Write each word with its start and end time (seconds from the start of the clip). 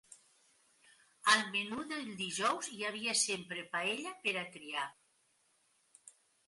Al 1.33 1.43
menú 1.57 1.83
del 1.91 2.09
dijous 2.23 2.71
hi 2.77 2.81
havia 2.89 3.17
sempre 3.27 3.69
paella 3.77 4.19
per 4.27 4.39
a 4.47 4.51
triar. 4.59 4.89